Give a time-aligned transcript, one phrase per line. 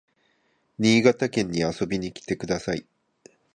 [0.79, 2.83] 新潟県に遊びに来てください